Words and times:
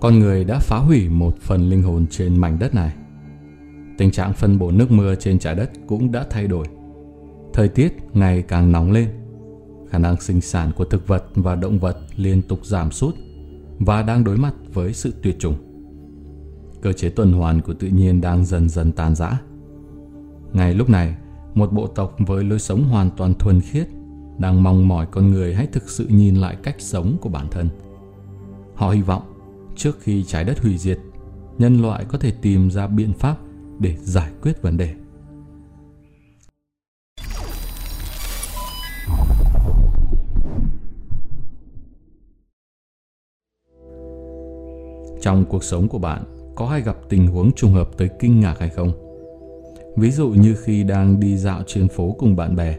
con 0.00 0.18
người 0.18 0.44
đã 0.44 0.58
phá 0.58 0.78
hủy 0.78 1.08
một 1.08 1.36
phần 1.40 1.68
linh 1.68 1.82
hồn 1.82 2.06
trên 2.10 2.40
mảnh 2.40 2.58
đất 2.58 2.74
này. 2.74 2.94
Tình 3.98 4.10
trạng 4.10 4.32
phân 4.32 4.58
bổ 4.58 4.70
nước 4.70 4.90
mưa 4.90 5.14
trên 5.14 5.38
trái 5.38 5.54
đất 5.54 5.70
cũng 5.86 6.12
đã 6.12 6.26
thay 6.30 6.46
đổi. 6.46 6.66
Thời 7.52 7.68
tiết 7.68 7.96
ngày 8.12 8.42
càng 8.42 8.72
nóng 8.72 8.92
lên. 8.92 9.08
Khả 9.90 9.98
năng 9.98 10.20
sinh 10.20 10.40
sản 10.40 10.70
của 10.76 10.84
thực 10.84 11.06
vật 11.06 11.24
và 11.34 11.54
động 11.54 11.78
vật 11.78 11.98
liên 12.16 12.42
tục 12.42 12.66
giảm 12.66 12.90
sút 12.90 13.14
và 13.78 14.02
đang 14.02 14.24
đối 14.24 14.36
mặt 14.36 14.54
với 14.74 14.92
sự 14.92 15.14
tuyệt 15.22 15.36
chủng. 15.38 15.54
Cơ 16.82 16.92
chế 16.92 17.08
tuần 17.08 17.32
hoàn 17.32 17.60
của 17.60 17.74
tự 17.74 17.88
nhiên 17.88 18.20
đang 18.20 18.44
dần 18.44 18.68
dần 18.68 18.92
tàn 18.92 19.14
rã. 19.14 19.40
Ngay 20.52 20.74
lúc 20.74 20.90
này, 20.90 21.14
một 21.54 21.72
bộ 21.72 21.86
tộc 21.86 22.16
với 22.18 22.44
lối 22.44 22.58
sống 22.58 22.84
hoàn 22.84 23.10
toàn 23.16 23.34
thuần 23.34 23.60
khiết 23.60 23.88
đang 24.38 24.62
mong 24.62 24.88
mỏi 24.88 25.06
con 25.10 25.30
người 25.30 25.54
hãy 25.54 25.66
thực 25.66 25.90
sự 25.90 26.06
nhìn 26.08 26.34
lại 26.34 26.56
cách 26.62 26.76
sống 26.78 27.16
của 27.20 27.28
bản 27.28 27.46
thân. 27.50 27.68
Họ 28.74 28.90
hy 28.90 29.02
vọng 29.02 29.37
trước 29.78 30.00
khi 30.00 30.24
trái 30.24 30.44
đất 30.44 30.62
hủy 30.62 30.78
diệt, 30.78 30.98
nhân 31.58 31.82
loại 31.82 32.04
có 32.08 32.18
thể 32.18 32.32
tìm 32.42 32.70
ra 32.70 32.86
biện 32.86 33.12
pháp 33.12 33.36
để 33.78 33.96
giải 34.00 34.30
quyết 34.42 34.62
vấn 34.62 34.76
đề. 34.76 34.94
Trong 45.20 45.44
cuộc 45.48 45.64
sống 45.64 45.88
của 45.88 45.98
bạn 45.98 46.24
có 46.56 46.66
hay 46.66 46.80
gặp 46.80 46.96
tình 47.08 47.26
huống 47.26 47.52
trùng 47.52 47.72
hợp 47.72 47.90
tới 47.96 48.08
kinh 48.18 48.40
ngạc 48.40 48.58
hay 48.58 48.68
không? 48.68 48.92
Ví 49.96 50.10
dụ 50.10 50.28
như 50.28 50.56
khi 50.64 50.82
đang 50.82 51.20
đi 51.20 51.36
dạo 51.36 51.62
trên 51.66 51.88
phố 51.88 52.16
cùng 52.18 52.36
bạn 52.36 52.56
bè, 52.56 52.78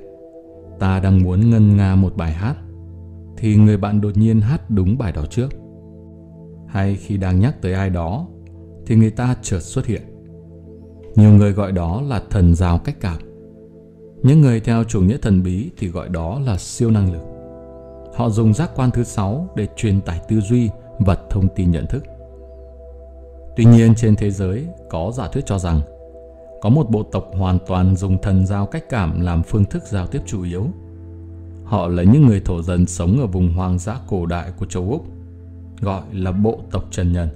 ta 0.80 1.00
đang 1.00 1.24
muốn 1.24 1.50
ngân 1.50 1.78
nga 1.78 1.96
một 1.96 2.18
bài 2.18 2.34
hát, 2.34 2.56
thì 3.38 3.56
người 3.56 3.78
bạn 3.78 4.02
đột 4.02 4.18
nhiên 4.18 4.42
hát 4.42 4.70
đúng 4.70 4.98
bài 4.98 5.12
đó 5.12 5.26
trước. 5.26 5.50
Hay 6.72 6.96
khi 6.96 7.18
đang 7.18 7.40
nhắc 7.40 7.62
tới 7.62 7.74
ai 7.74 7.90
đó, 7.90 8.28
thì 8.86 8.96
người 8.96 9.12
ta 9.12 9.36
chợt 9.42 9.60
xuất 9.60 9.86
hiện. 9.86 10.02
Nhiều 11.16 11.32
người 11.32 11.52
gọi 11.52 11.72
đó 11.72 12.02
là 12.08 12.22
thần 12.30 12.56
giao 12.56 12.78
cách 12.78 12.96
cảm. 13.02 13.18
Những 14.24 14.42
người 14.42 14.60
theo 14.60 14.84
chủ 14.84 15.02
nghĩa 15.02 15.18
thần 15.18 15.44
bí 15.44 15.70
thì 15.78 15.88
gọi 15.88 16.10
đó 16.10 16.40
là 16.46 16.58
siêu 16.58 16.92
năng 16.92 17.14
lực. 17.14 17.22
Họ 18.16 18.30
dùng 18.30 18.54
giác 18.54 18.72
quan 18.76 18.92
thứ 18.92 19.04
sáu 19.04 19.50
để 19.56 19.68
truyền 19.76 20.02
tải 20.02 20.22
tư 20.28 20.42
duy 20.42 20.70
và 21.00 21.18
thông 21.30 21.48
tin 21.56 21.72
nhận 21.72 21.86
thức. 21.90 22.04
Tuy 23.56 23.66
nhiên 23.66 23.96
trên 23.96 24.16
thế 24.16 24.32
giới 24.32 24.68
có 24.90 25.12
giả 25.16 25.28
thuyết 25.28 25.46
cho 25.46 25.60
rằng 25.60 25.82
có 26.62 26.70
một 26.70 26.90
bộ 26.90 27.04
tộc 27.04 27.28
hoàn 27.34 27.60
toàn 27.68 27.96
dùng 27.96 28.18
thần 28.22 28.46
giao 28.46 28.66
cách 28.66 28.90
cảm 28.90 29.22
làm 29.22 29.44
phương 29.44 29.66
thức 29.66 29.84
giao 29.84 30.08
tiếp 30.08 30.22
chủ 30.26 30.44
yếu. 30.44 30.66
Họ 31.64 31.88
là 31.88 32.04
những 32.04 32.28
người 32.28 32.42
thổ 32.46 32.62
dân 32.62 32.86
sống 32.86 33.20
ở 33.20 33.28
vùng 33.28 33.54
hoang 33.54 33.80
dã 33.80 34.00
cổ 34.08 34.26
đại 34.26 34.52
của 34.58 34.66
châu 34.66 34.92
Úc, 34.92 35.06
gọi 35.82 36.02
là 36.14 36.32
bộ 36.32 36.60
tộc 36.72 36.86
chân 36.92 37.12
nhân. 37.14 37.30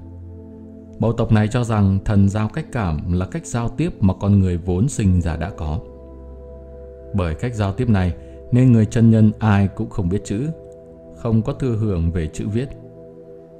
Bộ 0.99 1.11
tộc 1.11 1.31
này 1.31 1.47
cho 1.47 1.63
rằng 1.63 1.99
thần 2.05 2.29
giao 2.29 2.47
cách 2.47 2.65
cảm 2.71 3.13
là 3.13 3.25
cách 3.25 3.45
giao 3.45 3.69
tiếp 3.69 4.03
mà 4.03 4.13
con 4.19 4.39
người 4.39 4.57
vốn 4.57 4.89
sinh 4.89 5.21
ra 5.21 5.37
đã 5.37 5.51
có. 5.57 5.79
Bởi 7.15 7.35
cách 7.35 7.55
giao 7.55 7.73
tiếp 7.73 7.89
này 7.89 8.13
nên 8.51 8.71
người 8.71 8.85
chân 8.85 9.11
nhân 9.11 9.31
ai 9.39 9.67
cũng 9.67 9.89
không 9.89 10.09
biết 10.09 10.21
chữ, 10.25 10.49
không 11.17 11.41
có 11.41 11.53
thừa 11.53 11.75
hưởng 11.75 12.11
về 12.11 12.27
chữ 12.27 12.47
viết. 12.47 12.69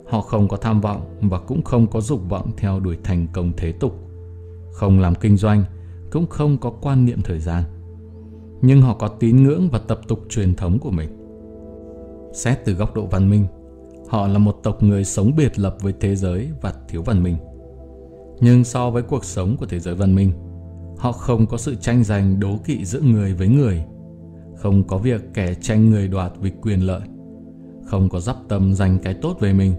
Họ 0.06 0.22
không 0.22 0.48
có 0.48 0.58
tham 0.58 0.82
vọng 0.82 1.02
và 1.22 1.40
cũng 1.40 1.64
không 1.64 1.88
có 1.88 2.02
dục 2.02 2.30
vọng 2.30 2.52
theo 2.58 2.80
đuổi 2.80 2.98
thành 3.04 3.28
công 3.34 3.52
thế 3.58 3.72
tục 3.72 4.04
không 4.74 5.00
làm 5.00 5.16
kinh 5.16 5.38
doanh, 5.38 5.64
cũng 6.12 6.28
không 6.28 6.58
có 6.58 6.70
quan 6.82 7.06
niệm 7.06 7.22
thời 7.24 7.40
gian. 7.40 7.64
Nhưng 8.62 8.82
họ 8.82 8.94
có 8.94 9.08
tín 9.08 9.44
ngưỡng 9.44 9.70
và 9.72 9.80
tập 9.80 10.00
tục 10.08 10.20
truyền 10.30 10.56
thống 10.56 10.80
của 10.80 10.92
mình. 10.92 11.10
Xét 12.34 12.66
từ 12.66 12.74
góc 12.74 12.96
độ 12.96 13.06
văn 13.06 13.30
minh, 13.30 13.46
họ 14.14 14.28
là 14.28 14.38
một 14.38 14.60
tộc 14.64 14.84
người 14.84 15.06
sống 15.06 15.32
biệt 15.38 15.60
lập 15.60 15.78
với 15.82 15.94
thế 16.00 16.16
giới 16.16 16.50
và 16.62 16.74
thiếu 16.88 17.02
văn 17.02 17.24
minh. 17.24 17.38
Nhưng 18.40 18.64
so 18.64 18.90
với 18.90 19.04
cuộc 19.04 19.26
sống 19.26 19.58
của 19.58 19.66
thế 19.66 19.80
giới 19.80 19.96
văn 19.96 20.16
minh, 20.16 20.32
họ 20.98 21.12
không 21.12 21.46
có 21.46 21.58
sự 21.58 21.76
tranh 21.76 22.04
giành 22.04 22.40
đố 22.40 22.58
kỵ 22.66 22.86
giữa 22.86 23.02
người 23.02 23.34
với 23.34 23.48
người, 23.48 23.84
không 24.56 24.84
có 24.88 24.98
việc 24.98 25.34
kẻ 25.34 25.54
tranh 25.62 25.90
người 25.90 26.08
đoạt 26.08 26.32
vì 26.40 26.52
quyền 26.62 26.80
lợi, 26.82 27.02
không 27.86 28.10
có 28.10 28.20
dắp 28.20 28.36
tâm 28.48 28.74
giành 28.74 29.00
cái 29.00 29.14
tốt 29.14 29.38
về 29.40 29.54
mình. 29.54 29.74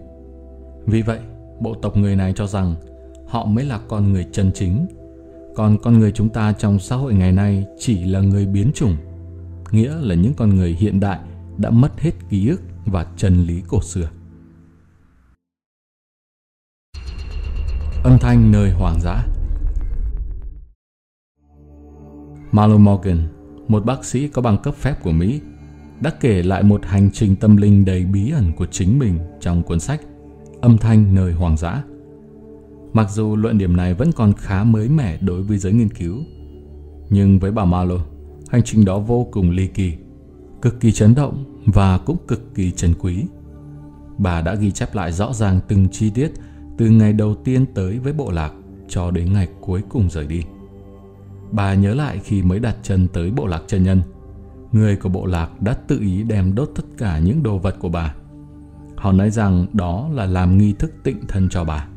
Vì 0.87 1.03
vậy, 1.03 1.19
bộ 1.61 1.75
tộc 1.75 1.97
người 1.97 2.17
này 2.17 2.33
cho 2.37 2.47
rằng 2.47 2.75
họ 3.27 3.45
mới 3.45 3.65
là 3.65 3.81
con 3.89 4.13
người 4.13 4.27
chân 4.33 4.51
chính 4.55 4.87
còn 5.55 5.79
con 5.83 5.99
người 5.99 6.13
chúng 6.13 6.29
ta 6.29 6.53
trong 6.53 6.79
xã 6.79 6.97
hội 6.97 7.15
ngày 7.15 7.33
nay 7.33 7.65
chỉ 7.79 8.05
là 8.05 8.21
người 8.21 8.47
biến 8.47 8.71
chủng 8.75 8.97
nghĩa 9.71 9.95
là 10.01 10.15
những 10.15 10.35
con 10.37 10.57
người 10.57 10.73
hiện 10.73 11.01
đại 11.01 11.19
đã 11.57 11.71
mất 11.71 12.01
hết 12.01 12.13
ký 12.29 12.49
ức 12.49 12.61
và 12.87 13.07
chân 13.17 13.45
lý 13.45 13.63
cổ 13.69 13.83
xưa 13.83 14.09
âm 18.05 18.19
thanh 18.19 18.51
nơi 18.51 18.71
hoàng 18.71 19.01
dã 19.01 19.27
Marlon 22.53 22.85
Morgan, 22.85 23.29
một 23.69 23.85
bác 23.85 24.05
sĩ 24.05 24.29
có 24.29 24.43
bằng 24.43 24.59
cấp 24.63 24.75
phép 24.75 24.95
của 25.03 25.13
Mỹ, 25.13 25.41
đã 26.01 26.11
kể 26.21 26.43
lại 26.43 26.63
một 26.63 26.85
hành 26.85 27.11
trình 27.13 27.37
tâm 27.37 27.57
linh 27.57 27.85
đầy 27.85 28.05
bí 28.05 28.31
ẩn 28.31 28.53
của 28.57 28.67
chính 28.67 28.99
mình 28.99 29.19
trong 29.41 29.63
cuốn 29.63 29.81
sách 29.81 30.01
Âm 30.61 30.79
thanh 30.79 31.15
nơi 31.15 31.33
hoàng 31.33 31.57
dã 31.57 31.83
Mặc 32.93 33.11
dù 33.11 33.37
luận 33.37 33.59
điểm 33.59 33.77
này 33.77 33.95
vẫn 33.95 34.13
còn 34.13 34.33
khá 34.33 34.65
mới 34.65 34.89
mẻ 34.89 35.19
đối 35.21 35.43
với 35.43 35.59
giới 35.59 35.73
nghiên 35.73 35.89
cứu, 35.89 36.19
nhưng 37.11 37.39
với 37.39 37.51
bà 37.51 37.65
Marlow, 37.65 38.01
hành 38.49 38.63
trình 38.65 38.85
đó 38.85 38.99
vô 38.99 39.29
cùng 39.33 39.51
ly 39.51 39.67
kỳ, 39.67 39.93
cực 40.63 40.81
kỳ 40.81 40.93
chấn 40.93 41.15
động 41.15 41.63
và 41.67 41.99
cũng 41.99 42.17
cực 42.29 42.55
kỳ 42.55 42.71
trân 42.71 42.95
quý. 43.01 43.25
Bà 44.19 44.41
đã 44.41 44.55
ghi 44.55 44.71
chép 44.71 44.95
lại 44.95 45.13
rõ 45.13 45.33
ràng 45.33 45.61
từng 45.69 45.89
chi 45.89 46.11
tiết 46.11 46.33
từ 46.77 46.91
ngày 46.91 47.13
đầu 47.13 47.35
tiên 47.35 47.67
tới 47.75 47.99
với 47.99 48.13
bộ 48.13 48.31
lạc 48.31 48.53
cho 48.89 49.11
đến 49.11 49.33
ngày 49.33 49.49
cuối 49.61 49.83
cùng 49.89 50.11
rời 50.11 50.27
đi. 50.27 50.43
Bà 51.53 51.75
nhớ 51.75 51.95
lại 51.95 52.21
khi 52.25 52.43
mới 52.43 52.59
đặt 52.59 52.77
chân 52.83 53.09
tới 53.13 53.31
bộ 53.31 53.47
lạc 53.47 53.63
chân 53.67 53.85
nhân, 53.85 54.03
người 54.73 54.97
của 54.97 55.09
bộ 55.09 55.27
lạc 55.27 55.63
đã 55.63 55.75
tự 55.75 55.99
ý 56.01 56.23
đem 56.23 56.55
đốt 56.55 56.71
tất 56.75 56.85
cả 56.99 57.19
những 57.19 57.43
đồ 57.43 57.59
vật 57.59 57.77
của 57.81 57.89
bà. 57.89 58.15
Họ 58.97 59.13
nói 59.13 59.31
rằng 59.31 59.67
đó 59.73 60.09
là 60.13 60.27
làm 60.27 60.59
nghi 60.59 60.73
thức 60.73 60.93
tịnh 61.03 61.27
thân 61.29 61.49
cho 61.49 61.65
bà. 61.65 61.89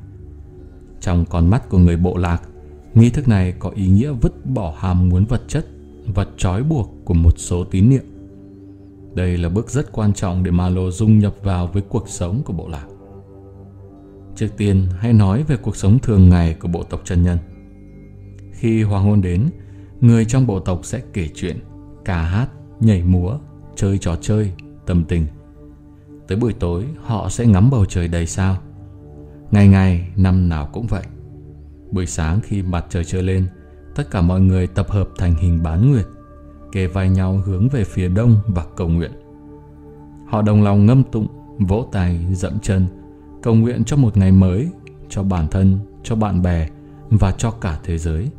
Trong 1.01 1.25
con 1.25 1.49
mắt 1.49 1.69
của 1.69 1.77
người 1.77 1.97
bộ 1.97 2.17
lạc, 2.17 2.41
nghi 2.93 3.09
thức 3.09 3.27
này 3.27 3.53
có 3.59 3.69
ý 3.69 3.87
nghĩa 3.87 4.11
vứt 4.11 4.45
bỏ 4.45 4.75
ham 4.77 5.09
muốn 5.09 5.25
vật 5.25 5.41
chất 5.47 5.65
và 6.15 6.25
trói 6.37 6.63
buộc 6.63 6.91
của 7.05 7.13
một 7.13 7.33
số 7.37 7.63
tín 7.63 7.89
niệm. 7.89 8.03
Đây 9.15 9.37
là 9.37 9.49
bước 9.49 9.69
rất 9.69 9.91
quan 9.91 10.13
trọng 10.13 10.43
để 10.43 10.51
Malo 10.51 10.89
dung 10.89 11.19
nhập 11.19 11.35
vào 11.43 11.67
với 11.67 11.81
cuộc 11.81 12.09
sống 12.09 12.41
của 12.45 12.53
bộ 12.53 12.67
lạc. 12.67 12.85
Trước 14.37 14.47
tiên, 14.57 14.87
hãy 14.99 15.13
nói 15.13 15.43
về 15.43 15.57
cuộc 15.57 15.75
sống 15.75 15.99
thường 15.99 16.29
ngày 16.29 16.53
của 16.53 16.67
bộ 16.67 16.83
tộc 16.83 17.01
chân 17.03 17.23
nhân. 17.23 17.37
Khi 18.51 18.83
hoàng 18.83 19.03
hôn 19.03 19.21
đến, 19.21 19.49
người 20.01 20.25
trong 20.25 20.47
bộ 20.47 20.59
tộc 20.59 20.79
sẽ 20.83 21.01
kể 21.13 21.29
chuyện, 21.35 21.59
ca 22.05 22.21
hát, 22.21 22.47
nhảy 22.79 23.03
múa, 23.03 23.37
chơi 23.75 23.97
trò 23.97 24.15
chơi, 24.21 24.51
tâm 24.85 25.03
tình. 25.03 25.25
Tới 26.27 26.37
buổi 26.37 26.53
tối, 26.53 26.85
họ 27.01 27.29
sẽ 27.29 27.45
ngắm 27.45 27.69
bầu 27.69 27.85
trời 27.85 28.07
đầy 28.07 28.27
sao, 28.27 28.57
Ngày 29.51 29.67
ngày, 29.67 30.07
năm 30.15 30.49
nào 30.49 30.69
cũng 30.73 30.87
vậy. 30.87 31.03
Buổi 31.91 32.05
sáng 32.05 32.39
khi 32.43 32.61
mặt 32.61 32.85
trời 32.89 33.03
trưa 33.03 33.21
lên, 33.21 33.47
tất 33.95 34.11
cả 34.11 34.21
mọi 34.21 34.41
người 34.41 34.67
tập 34.67 34.89
hợp 34.89 35.09
thành 35.17 35.35
hình 35.35 35.63
bán 35.63 35.91
nguyệt, 35.91 36.05
kề 36.71 36.87
vai 36.87 37.09
nhau 37.09 37.41
hướng 37.45 37.69
về 37.69 37.83
phía 37.83 38.07
đông 38.07 38.35
và 38.47 38.65
cầu 38.75 38.87
nguyện. 38.87 39.11
Họ 40.27 40.41
đồng 40.41 40.63
lòng 40.63 40.85
ngâm 40.85 41.03
tụng, 41.03 41.27
vỗ 41.59 41.87
tay, 41.91 42.25
dậm 42.31 42.59
chân, 42.59 42.87
cầu 43.43 43.55
nguyện 43.55 43.83
cho 43.83 43.97
một 43.97 44.17
ngày 44.17 44.31
mới, 44.31 44.69
cho 45.09 45.23
bản 45.23 45.47
thân, 45.47 45.79
cho 46.03 46.15
bạn 46.15 46.41
bè 46.41 46.69
và 47.09 47.31
cho 47.31 47.51
cả 47.51 47.79
thế 47.83 47.97
giới. 47.97 48.29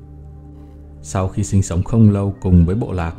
Sau 1.03 1.28
khi 1.28 1.44
sinh 1.44 1.62
sống 1.62 1.82
không 1.82 2.10
lâu 2.10 2.34
cùng 2.41 2.66
với 2.66 2.75
bộ 2.75 2.92
lạc, 2.92 3.14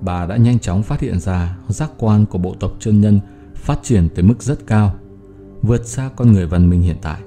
bà 0.00 0.26
đã 0.26 0.36
nhanh 0.36 0.58
chóng 0.58 0.82
phát 0.82 1.00
hiện 1.00 1.20
ra 1.20 1.58
giác 1.68 1.90
quan 1.98 2.26
của 2.26 2.38
bộ 2.38 2.54
tộc 2.60 2.72
chân 2.78 3.00
nhân 3.00 3.20
phát 3.54 3.78
triển 3.82 4.08
tới 4.14 4.24
mức 4.24 4.42
rất 4.42 4.66
cao 4.66 4.94
vượt 5.62 5.86
xa 5.86 6.10
con 6.16 6.32
người 6.32 6.46
văn 6.46 6.70
minh 6.70 6.80
hiện 6.80 6.96
tại. 7.02 7.20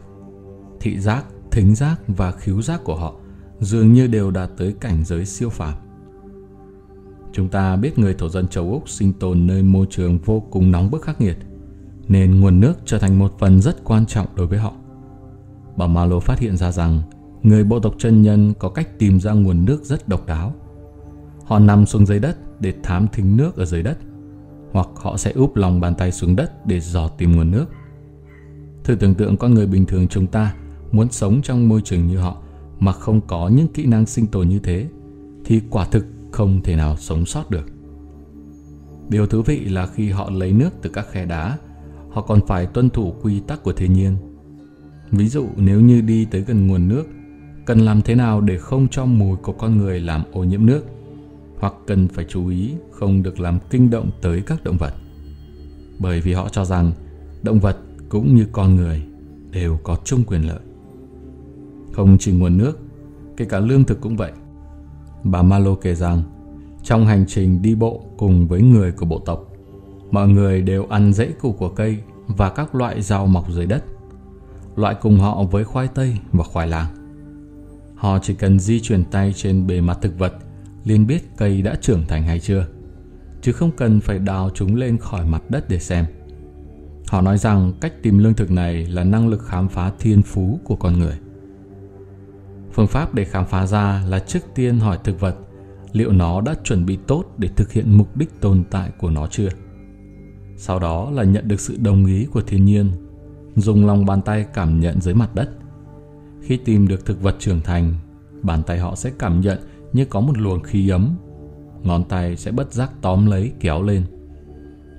Thị 0.79 0.99
giác, 0.99 1.25
thính 1.51 1.75
giác 1.75 1.95
và 2.07 2.31
khiếu 2.31 2.61
giác 2.61 2.83
của 2.83 2.95
họ 2.95 3.13
dường 3.59 3.93
như 3.93 4.07
đều 4.07 4.31
đạt 4.31 4.49
tới 4.57 4.75
cảnh 4.79 5.03
giới 5.05 5.25
siêu 5.25 5.49
phàm. 5.49 5.73
Chúng 7.33 7.49
ta 7.49 7.75
biết 7.75 7.99
người 7.99 8.13
thổ 8.13 8.29
dân 8.29 8.47
châu 8.47 8.71
Úc 8.71 8.89
sinh 8.89 9.13
tồn 9.13 9.47
nơi 9.47 9.63
môi 9.63 9.85
trường 9.89 10.17
vô 10.17 10.39
cùng 10.51 10.71
nóng 10.71 10.91
bức 10.91 11.01
khắc 11.01 11.21
nghiệt, 11.21 11.37
nên 12.07 12.39
nguồn 12.39 12.59
nước 12.59 12.73
trở 12.85 12.99
thành 12.99 13.19
một 13.19 13.39
phần 13.39 13.61
rất 13.61 13.83
quan 13.83 14.05
trọng 14.05 14.27
đối 14.35 14.47
với 14.47 14.59
họ. 14.59 14.73
Bà 15.77 15.87
Malo 15.87 16.19
phát 16.19 16.39
hiện 16.39 16.57
ra 16.57 16.71
rằng 16.71 17.01
người 17.43 17.63
bộ 17.63 17.79
tộc 17.79 17.95
chân 17.97 18.21
nhân 18.21 18.53
có 18.59 18.69
cách 18.69 18.99
tìm 18.99 19.19
ra 19.19 19.33
nguồn 19.33 19.65
nước 19.65 19.83
rất 19.83 20.07
độc 20.07 20.27
đáo. 20.27 20.53
Họ 21.45 21.59
nằm 21.59 21.85
xuống 21.85 22.05
dưới 22.05 22.19
đất 22.19 22.61
để 22.61 22.73
thám 22.83 23.07
thính 23.13 23.37
nước 23.37 23.55
ở 23.55 23.65
dưới 23.65 23.83
đất, 23.83 23.97
hoặc 24.71 24.87
họ 24.95 25.17
sẽ 25.17 25.31
úp 25.31 25.55
lòng 25.55 25.81
bàn 25.81 25.95
tay 25.95 26.11
xuống 26.11 26.35
đất 26.35 26.65
để 26.65 26.79
dò 26.79 27.07
tìm 27.07 27.35
nguồn 27.35 27.51
nước. 27.51 27.65
Thử 28.83 28.95
tưởng 28.95 29.15
tượng 29.15 29.37
con 29.37 29.53
người 29.53 29.67
bình 29.67 29.85
thường 29.85 30.07
chúng 30.07 30.27
ta 30.27 30.55
muốn 30.91 31.11
sống 31.11 31.41
trong 31.41 31.69
môi 31.69 31.81
trường 31.81 32.07
như 32.07 32.17
họ 32.17 32.37
mà 32.79 32.91
không 32.91 33.21
có 33.21 33.47
những 33.47 33.67
kỹ 33.67 33.85
năng 33.85 34.05
sinh 34.05 34.27
tồn 34.27 34.47
như 34.47 34.59
thế 34.59 34.87
thì 35.45 35.61
quả 35.69 35.85
thực 35.85 36.05
không 36.31 36.61
thể 36.63 36.75
nào 36.75 36.97
sống 36.97 37.25
sót 37.25 37.49
được. 37.49 37.65
Điều 39.09 39.27
thú 39.27 39.41
vị 39.41 39.59
là 39.65 39.87
khi 39.87 40.09
họ 40.09 40.29
lấy 40.29 40.53
nước 40.53 40.69
từ 40.81 40.89
các 40.89 41.05
khe 41.11 41.25
đá, 41.25 41.57
họ 42.13 42.21
còn 42.21 42.39
phải 42.47 42.65
tuân 42.65 42.89
thủ 42.89 43.13
quy 43.21 43.39
tắc 43.39 43.63
của 43.63 43.73
thiên 43.73 43.93
nhiên. 43.93 44.17
Ví 45.11 45.27
dụ 45.27 45.47
nếu 45.55 45.81
như 45.81 46.01
đi 46.01 46.25
tới 46.25 46.41
gần 46.41 46.67
nguồn 46.67 46.87
nước, 46.87 47.03
cần 47.65 47.79
làm 47.79 48.01
thế 48.01 48.15
nào 48.15 48.41
để 48.41 48.57
không 48.57 48.87
cho 48.87 49.05
mùi 49.05 49.37
của 49.37 49.53
con 49.53 49.77
người 49.77 49.99
làm 49.99 50.23
ô 50.31 50.43
nhiễm 50.43 50.65
nước, 50.65 50.85
hoặc 51.59 51.73
cần 51.87 52.07
phải 52.07 52.25
chú 52.29 52.47
ý 52.47 52.73
không 52.91 53.23
được 53.23 53.39
làm 53.39 53.59
kinh 53.69 53.89
động 53.89 54.09
tới 54.21 54.41
các 54.41 54.63
động 54.63 54.77
vật. 54.77 54.93
Bởi 55.99 56.21
vì 56.21 56.33
họ 56.33 56.49
cho 56.49 56.65
rằng 56.65 56.91
động 57.43 57.59
vật 57.59 57.77
cũng 58.09 58.35
như 58.35 58.45
con 58.51 58.75
người 58.75 59.03
đều 59.51 59.79
có 59.83 59.97
chung 60.03 60.23
quyền 60.23 60.47
lợi. 60.47 60.59
Không 61.91 62.17
chỉ 62.19 62.31
nguồn 62.31 62.57
nước, 62.57 62.79
kể 63.37 63.45
cả 63.45 63.59
lương 63.59 63.83
thực 63.83 64.01
cũng 64.01 64.17
vậy. 64.17 64.31
Bà 65.23 65.41
Malo 65.41 65.75
kể 65.75 65.95
rằng, 65.95 66.23
trong 66.83 67.05
hành 67.05 67.25
trình 67.27 67.61
đi 67.61 67.75
bộ 67.75 68.05
cùng 68.17 68.47
với 68.47 68.61
người 68.61 68.91
của 68.91 69.05
bộ 69.05 69.19
tộc, 69.19 69.52
mọi 70.13 70.27
người 70.27 70.61
đều 70.61 70.85
ăn 70.85 71.13
rễ 71.13 71.31
củ 71.31 71.51
của 71.51 71.69
cây 71.69 71.97
và 72.27 72.49
các 72.49 72.75
loại 72.75 73.01
rau 73.01 73.27
mọc 73.27 73.51
dưới 73.51 73.65
đất. 73.65 73.83
Loại 74.75 74.95
cùng 75.01 75.19
họ 75.19 75.43
với 75.43 75.63
khoai 75.63 75.87
tây 75.87 76.17
và 76.31 76.43
khoai 76.43 76.67
lang. 76.67 76.87
Họ 77.95 78.19
chỉ 78.19 78.33
cần 78.33 78.59
di 78.59 78.79
chuyển 78.79 79.03
tay 79.03 79.33
trên 79.33 79.67
bề 79.67 79.81
mặt 79.81 79.97
thực 80.01 80.19
vật 80.19 80.33
liền 80.83 81.07
biết 81.07 81.37
cây 81.37 81.61
đã 81.61 81.75
trưởng 81.81 82.05
thành 82.07 82.23
hay 82.23 82.39
chưa, 82.39 82.67
chứ 83.41 83.51
không 83.51 83.71
cần 83.71 83.99
phải 83.99 84.19
đào 84.19 84.49
chúng 84.53 84.75
lên 84.75 84.97
khỏi 84.97 85.25
mặt 85.25 85.43
đất 85.49 85.69
để 85.69 85.79
xem. 85.79 86.05
Họ 87.07 87.21
nói 87.21 87.37
rằng 87.37 87.73
cách 87.81 87.93
tìm 88.01 88.17
lương 88.17 88.33
thực 88.33 88.51
này 88.51 88.85
là 88.85 89.03
năng 89.03 89.27
lực 89.27 89.45
khám 89.45 89.69
phá 89.69 89.91
thiên 89.99 90.21
phú 90.21 90.59
của 90.63 90.75
con 90.75 90.99
người. 90.99 91.17
Phương 92.71 92.87
pháp 92.87 93.13
để 93.13 93.25
khám 93.25 93.45
phá 93.45 93.65
ra 93.65 94.03
là 94.07 94.19
trước 94.19 94.43
tiên 94.55 94.79
hỏi 94.79 94.97
thực 95.03 95.19
vật 95.19 95.35
liệu 95.91 96.11
nó 96.11 96.41
đã 96.41 96.55
chuẩn 96.63 96.85
bị 96.85 96.97
tốt 97.07 97.25
để 97.37 97.49
thực 97.55 97.71
hiện 97.71 97.97
mục 97.97 98.17
đích 98.17 98.41
tồn 98.41 98.63
tại 98.71 98.91
của 98.97 99.09
nó 99.09 99.27
chưa. 99.27 99.49
Sau 100.57 100.79
đó 100.79 101.11
là 101.11 101.23
nhận 101.23 101.47
được 101.47 101.59
sự 101.59 101.77
đồng 101.77 102.05
ý 102.05 102.25
của 102.25 102.41
thiên 102.41 102.65
nhiên, 102.65 102.91
dùng 103.55 103.85
lòng 103.85 104.05
bàn 104.05 104.21
tay 104.21 104.45
cảm 104.53 104.79
nhận 104.79 105.01
dưới 105.01 105.13
mặt 105.13 105.35
đất. 105.35 105.49
Khi 106.41 106.57
tìm 106.57 106.87
được 106.87 107.05
thực 107.05 107.21
vật 107.21 107.35
trưởng 107.39 107.61
thành, 107.61 107.93
bàn 108.41 108.63
tay 108.63 108.79
họ 108.79 108.95
sẽ 108.95 109.11
cảm 109.19 109.41
nhận 109.41 109.59
như 109.93 110.05
có 110.05 110.19
một 110.19 110.37
luồng 110.37 110.63
khí 110.63 110.89
ấm. 110.89 111.15
Ngón 111.83 112.03
tay 112.03 112.37
sẽ 112.37 112.51
bất 112.51 112.73
giác 112.73 112.91
tóm 113.01 113.25
lấy 113.25 113.51
kéo 113.59 113.83
lên. 113.83 114.03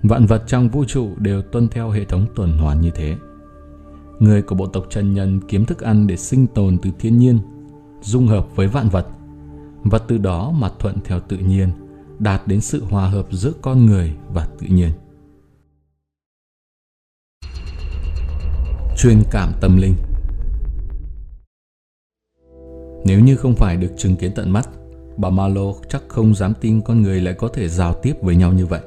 Vạn 0.03 0.27
vật 0.27 0.43
trong 0.47 0.69
vũ 0.69 0.85
trụ 0.85 1.09
đều 1.19 1.43
tuân 1.43 1.69
theo 1.69 1.91
hệ 1.91 2.05
thống 2.05 2.27
tuần 2.35 2.59
hoàn 2.59 2.81
như 2.81 2.91
thế. 2.95 3.17
Người 4.19 4.43
của 4.43 4.55
bộ 4.55 4.67
tộc 4.67 4.87
chân 4.91 5.15
nhân 5.15 5.41
kiếm 5.49 5.65
thức 5.65 5.81
ăn 5.81 6.07
để 6.07 6.17
sinh 6.17 6.47
tồn 6.47 6.79
từ 6.83 6.91
thiên 6.99 7.19
nhiên, 7.19 7.39
dung 8.03 8.27
hợp 8.27 8.57
với 8.57 8.67
vạn 8.67 8.89
vật, 8.89 9.07
và 9.85 9.99
từ 9.99 10.19
đó 10.19 10.51
mà 10.51 10.71
thuận 10.79 10.97
theo 11.05 11.21
tự 11.21 11.37
nhiên, 11.37 11.69
đạt 12.19 12.43
đến 12.47 12.61
sự 12.61 12.85
hòa 12.85 13.09
hợp 13.09 13.27
giữa 13.31 13.53
con 13.63 13.87
người 13.87 14.15
và 14.33 14.49
tự 14.61 14.67
nhiên. 14.67 14.91
Chuyên 18.97 19.23
cảm 19.31 19.53
tâm 19.61 19.77
linh 19.77 19.95
Nếu 23.05 23.21
như 23.21 23.37
không 23.37 23.55
phải 23.55 23.77
được 23.77 23.93
chứng 23.97 24.17
kiến 24.17 24.33
tận 24.35 24.51
mắt, 24.51 24.69
bà 25.17 25.31
Malo 25.31 25.73
chắc 25.89 26.03
không 26.09 26.35
dám 26.35 26.53
tin 26.61 26.81
con 26.81 27.03
người 27.03 27.21
lại 27.21 27.35
có 27.35 27.49
thể 27.49 27.69
giao 27.69 27.95
tiếp 27.95 28.15
với 28.23 28.37
nhau 28.37 28.53
như 28.53 28.67
vậy. 28.67 28.81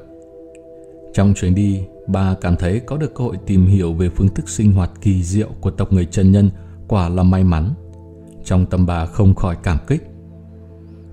Trong 1.12 1.34
chuyến 1.34 1.54
đi, 1.54 1.84
bà 2.06 2.34
cảm 2.40 2.56
thấy 2.56 2.80
có 2.80 2.96
được 2.96 3.14
cơ 3.14 3.24
hội 3.24 3.36
tìm 3.46 3.66
hiểu 3.66 3.92
về 3.92 4.08
phương 4.08 4.28
thức 4.28 4.48
sinh 4.48 4.72
hoạt 4.72 4.90
kỳ 5.00 5.22
diệu 5.22 5.48
của 5.60 5.70
tộc 5.70 5.92
người 5.92 6.04
chân 6.04 6.32
nhân 6.32 6.50
quả 6.88 7.08
là 7.08 7.22
may 7.22 7.44
mắn. 7.44 7.74
Trong 8.44 8.66
tâm 8.66 8.86
bà 8.86 9.06
không 9.06 9.34
khỏi 9.34 9.56
cảm 9.62 9.78
kích. 9.86 10.02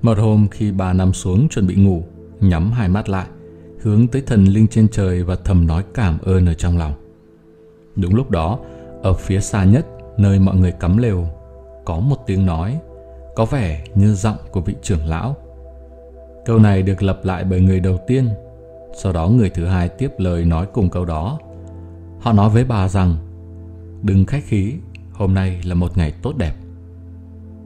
Một 0.01 0.17
hôm 0.17 0.47
khi 0.51 0.71
bà 0.71 0.93
nằm 0.93 1.13
xuống 1.13 1.49
chuẩn 1.49 1.67
bị 1.67 1.75
ngủ, 1.75 2.03
nhắm 2.39 2.71
hai 2.71 2.89
mắt 2.89 3.09
lại, 3.09 3.27
hướng 3.79 4.07
tới 4.07 4.21
thần 4.21 4.45
linh 4.45 4.67
trên 4.67 4.87
trời 4.87 5.23
và 5.23 5.35
thầm 5.35 5.67
nói 5.67 5.83
cảm 5.93 6.19
ơn 6.19 6.45
ở 6.45 6.53
trong 6.53 6.77
lòng. 6.77 6.93
Đúng 7.95 8.15
lúc 8.15 8.31
đó, 8.31 8.59
ở 9.05 9.13
phía 9.13 9.39
xa 9.39 9.63
nhất, 9.63 9.85
nơi 10.17 10.39
mọi 10.39 10.55
người 10.55 10.71
cắm 10.71 10.97
lều, 10.97 11.25
có 11.85 11.99
một 11.99 12.17
tiếng 12.25 12.45
nói, 12.45 12.79
có 13.35 13.45
vẻ 13.45 13.83
như 13.95 14.13
giọng 14.13 14.37
của 14.51 14.61
vị 14.61 14.75
trưởng 14.81 15.05
lão. 15.05 15.35
Câu 16.45 16.59
này 16.59 16.81
được 16.81 17.03
lặp 17.03 17.25
lại 17.25 17.43
bởi 17.43 17.61
người 17.61 17.79
đầu 17.79 17.97
tiên 18.07 18.29
sau 18.97 19.13
đó 19.13 19.27
người 19.27 19.49
thứ 19.49 19.65
hai 19.65 19.89
tiếp 19.89 20.11
lời 20.17 20.45
nói 20.45 20.65
cùng 20.73 20.89
câu 20.89 21.05
đó. 21.05 21.39
Họ 22.19 22.33
nói 22.33 22.49
với 22.49 22.63
bà 22.63 22.87
rằng 22.87 23.15
Đừng 24.01 24.25
khách 24.25 24.43
khí, 24.45 24.73
hôm 25.13 25.33
nay 25.33 25.61
là 25.63 25.75
một 25.75 25.97
ngày 25.97 26.13
tốt 26.21 26.33
đẹp. 26.37 26.53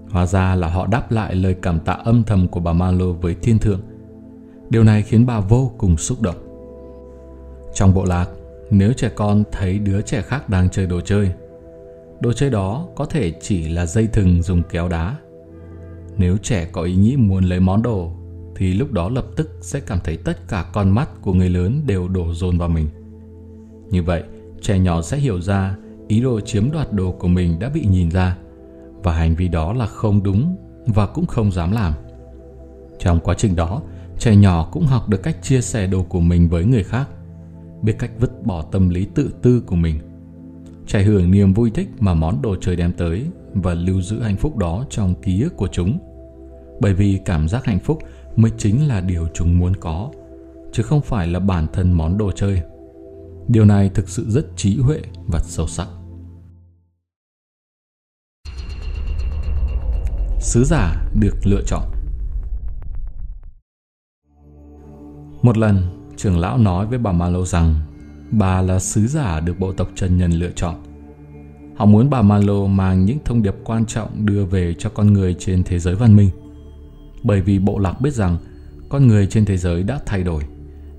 Hóa 0.10 0.26
ra 0.26 0.56
là 0.56 0.68
họ 0.68 0.88
đáp 0.88 1.12
lại 1.12 1.36
lời 1.36 1.56
cảm 1.62 1.80
tạ 1.80 1.94
âm 1.94 2.24
thầm 2.24 2.48
của 2.48 2.60
bà 2.60 2.74
Malo 2.74 3.06
với 3.22 3.36
thiên 3.42 3.60
thượng. 3.60 3.82
Điều 4.70 4.84
này 4.84 5.02
khiến 5.02 5.26
bà 5.26 5.40
vô 5.40 5.72
cùng 5.78 5.98
xúc 5.98 6.22
động. 6.22 6.38
Trong 7.74 7.94
bộ 7.94 8.06
lạc, 8.06 8.28
nếu 8.72 8.94
trẻ 8.94 9.10
con 9.16 9.44
thấy 9.52 9.80
đứa 9.80 10.02
trẻ 10.02 10.22
khác 10.22 10.50
đang 10.50 10.70
chơi 10.70 10.86
đồ 10.86 11.02
chơi, 11.02 11.32
đồ 12.20 12.34
chơi 12.34 12.50
đó 12.50 12.88
có 12.96 13.06
thể 13.06 13.32
chỉ 13.42 13.68
là 13.68 13.86
dây 13.86 14.08
thừng 14.08 14.42
dùng 14.42 14.64
kéo 14.70 14.90
đá. 14.90 15.16
Nếu 16.18 16.38
trẻ 16.38 16.70
có 16.72 16.82
ý 16.82 16.96
nghĩ 16.96 17.18
muốn 17.18 17.44
lấy 17.44 17.60
món 17.60 17.82
đồ 17.82 18.12
thì 18.56 18.74
lúc 18.74 18.92
đó 18.92 19.10
lập 19.10 19.26
tức 19.36 19.50
sẽ 19.62 19.80
cảm 19.80 20.00
thấy 20.04 20.18
tất 20.18 20.48
cả 20.48 20.66
con 20.74 20.90
mắt 20.90 21.10
của 21.22 21.34
người 21.34 21.50
lớn 21.50 21.82
đều 21.86 22.08
đổ 22.08 22.34
dồn 22.34 22.58
vào 22.58 22.70
mình. 22.70 22.88
Như 23.90 24.04
vậy, 24.04 24.24
trẻ 24.62 24.80
nhỏ 24.80 25.02
sẽ 25.02 25.18
hiểu 25.18 25.42
ra 25.42 25.76
ý 26.08 26.22
đồ 26.22 26.40
chiếm 26.40 26.72
đoạt 26.72 26.94
đồ 26.94 27.12
của 27.12 27.28
mình 27.28 27.60
đã 27.60 27.70
bị 27.70 27.86
nhìn 27.86 28.12
ra 28.12 28.38
và 29.04 29.14
hành 29.14 29.36
vi 29.36 29.48
đó 29.48 29.74
là 29.74 29.86
không 29.86 30.24
đúng 30.24 30.56
và 30.86 31.06
cũng 31.06 31.26
không 31.26 31.52
dám 31.52 31.72
làm. 31.72 31.94
Trong 33.00 33.20
quá 33.20 33.36
trình 33.38 33.56
đó, 33.56 33.82
trẻ 34.20 34.36
nhỏ 34.36 34.70
cũng 34.72 34.86
học 34.86 35.10
được 35.10 35.24
cách 35.24 35.38
chia 35.42 35.62
sẻ 35.62 35.88
đồ 35.88 36.04
của 36.04 36.20
mình 36.20 36.50
với 36.50 36.66
người 36.66 36.84
khác, 36.84 37.10
biết 37.82 37.96
cách 38.00 38.12
vứt 38.20 38.46
bỏ 38.46 38.62
tâm 38.62 38.90
lý 38.90 39.08
tự 39.16 39.34
tư 39.42 39.62
của 39.66 39.76
mình. 39.76 40.00
trải 40.88 41.04
hưởng 41.04 41.32
niềm 41.32 41.54
vui 41.54 41.72
thích 41.72 41.90
mà 42.00 42.14
món 42.14 42.42
đồ 42.42 42.56
chơi 42.56 42.76
đem 42.76 42.94
tới 42.94 43.26
và 43.54 43.74
lưu 43.74 44.02
giữ 44.02 44.22
hạnh 44.22 44.38
phúc 44.38 44.58
đó 44.58 44.86
trong 44.90 45.16
ký 45.22 45.42
ức 45.42 45.58
của 45.58 45.68
chúng. 45.68 46.00
Bởi 46.82 46.94
vì 46.94 47.20
cảm 47.26 47.48
giác 47.48 47.66
hạnh 47.66 47.80
phúc 47.80 48.00
mới 48.36 48.52
chính 48.58 48.88
là 48.88 49.02
điều 49.02 49.28
chúng 49.34 49.60
muốn 49.60 49.76
có, 49.76 50.12
chứ 50.72 50.84
không 50.84 51.02
phải 51.02 51.28
là 51.28 51.40
bản 51.40 51.68
thân 51.74 51.92
món 51.92 52.18
đồ 52.18 52.32
chơi 52.32 52.62
điều 53.50 53.66
này 53.66 53.90
thực 53.90 54.10
sự 54.10 54.26
rất 54.30 54.46
trí 54.56 54.78
huệ 54.78 55.02
và 55.28 55.40
sâu 55.40 55.68
sắc 55.68 55.88
sứ 60.40 60.64
giả 60.64 61.06
được 61.20 61.36
lựa 61.44 61.62
chọn 61.66 61.84
một 65.42 65.58
lần 65.58 65.99
trưởng 66.20 66.40
lão 66.40 66.58
nói 66.58 66.86
với 66.86 66.98
bà 66.98 67.12
Malo 67.12 67.46
rằng 67.46 67.76
bà 68.32 68.62
là 68.62 68.80
sứ 68.80 69.08
giả 69.08 69.40
được 69.40 69.60
bộ 69.60 69.72
tộc 69.72 69.90
Trần 69.96 70.18
nhân 70.18 70.32
lựa 70.32 70.52
chọn 70.56 70.76
họ 71.76 71.86
muốn 71.86 72.10
bà 72.10 72.22
Malo 72.22 72.66
mang 72.66 73.06
những 73.06 73.18
thông 73.26 73.42
điệp 73.42 73.56
quan 73.64 73.86
trọng 73.86 74.26
đưa 74.26 74.46
về 74.46 74.74
cho 74.80 74.90
con 74.90 75.14
người 75.14 75.36
trên 75.40 75.64
thế 75.64 75.80
giới 75.80 75.96
văn 75.96 76.16
minh 76.16 76.30
bởi 77.24 77.42
vì 77.42 77.60
bộ 77.60 77.80
lạc 77.80 78.02
biết 78.02 78.14
rằng 78.14 78.38
con 78.90 79.08
người 79.08 79.28
trên 79.28 79.46
thế 79.46 79.58
giới 79.58 79.84
đã 79.84 80.00
thay 80.06 80.24
đổi, 80.24 80.44